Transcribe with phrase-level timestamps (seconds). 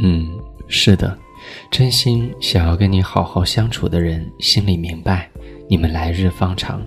[0.00, 0.38] 嗯，
[0.68, 1.18] 是的，
[1.70, 5.28] 真心想要跟你好好相处的人，心里明白
[5.68, 6.80] 你们来日方长。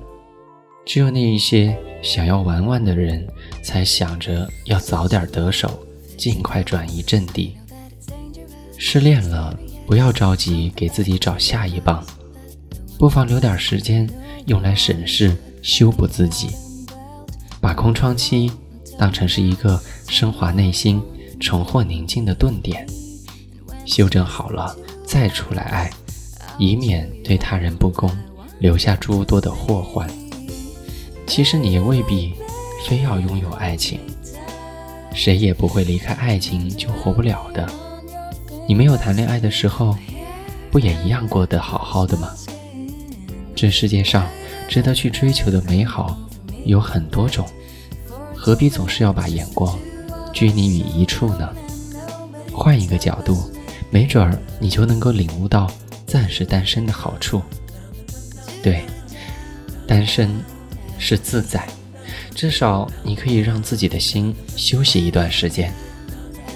[0.85, 3.27] 只有那一些想要玩玩的人，
[3.61, 5.79] 才想着要早点得手，
[6.17, 7.55] 尽快转移阵地。
[8.77, 9.55] 失恋了，
[9.85, 12.03] 不要着急给自己找下一棒，
[12.97, 14.09] 不妨留点时间
[14.47, 16.47] 用来审视、修补自己，
[17.59, 18.51] 把空窗期
[18.97, 20.99] 当成是一个升华内心、
[21.39, 22.87] 重获宁静的顿点。
[23.85, 25.89] 修正好了再出来爱，
[26.57, 28.09] 以免对他人不公，
[28.59, 30.09] 留下诸多的祸患。
[31.27, 32.33] 其实你也未必
[32.87, 33.99] 非要拥有爱情，
[35.13, 37.67] 谁也不会离开爱情就活不了的。
[38.67, 39.97] 你没有谈恋爱的时候，
[40.71, 42.29] 不也一样过得好好的吗？
[43.55, 44.27] 这世界上
[44.67, 46.17] 值得去追求的美好
[46.65, 47.45] 有很多种，
[48.35, 49.77] 何必总是要把眼光
[50.31, 51.49] 拘泥于一处呢？
[52.53, 53.50] 换一个角度，
[53.91, 55.69] 没准儿你就能够领悟到
[56.07, 57.41] 暂时单身的好处。
[58.63, 58.83] 对，
[59.85, 60.29] 单身
[60.97, 61.67] 是自在，
[62.33, 65.73] 至少你可以让自己的心休息一段时间，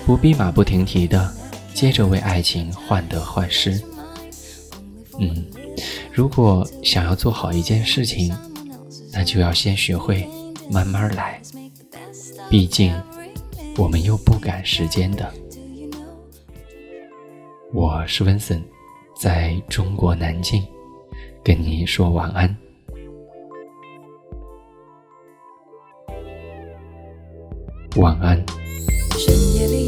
[0.06, 1.32] 不必马不停蹄的。
[1.74, 3.78] 接着为爱情患得患失。
[5.20, 5.46] 嗯，
[6.14, 8.34] 如果想要做好一件事情，
[9.12, 10.26] 那就要先学会
[10.72, 11.42] 慢慢来。
[12.50, 12.96] 毕竟，
[13.76, 15.30] 我们又不赶时间的。
[17.76, 18.64] 我是温森，
[19.22, 20.66] 在中国南京，
[21.44, 22.58] 跟你说晚安。
[27.98, 28.42] 晚安。
[29.18, 29.85] 深夜里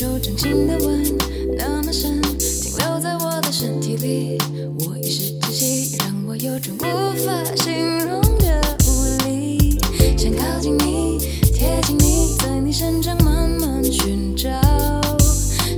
[0.00, 1.04] 手掌心的吻
[1.58, 4.38] 那么深，停留在我的身体里。
[4.78, 9.78] 我一时窒息，让我有种无法形容的无力。
[10.16, 11.18] 想靠近你，
[11.52, 14.48] 贴近你，在你身上慢慢寻找，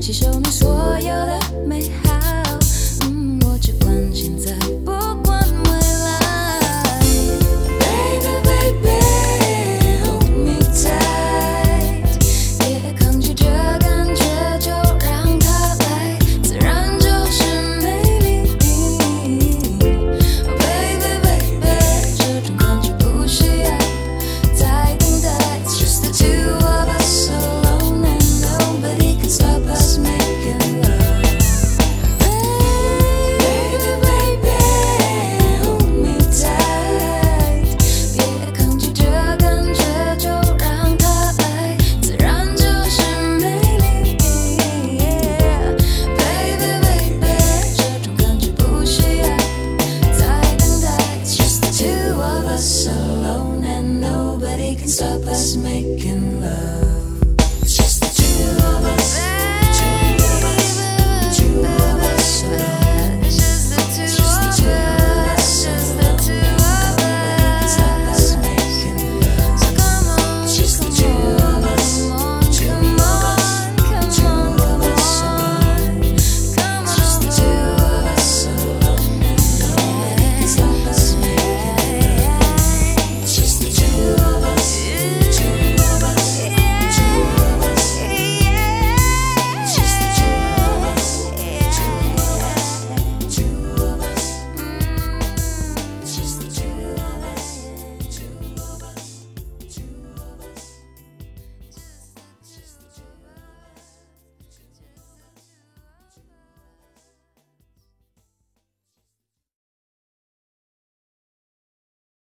[0.01, 2.15] 吸收你所有的美好。
[3.01, 4.62] 嗯，我只管现在。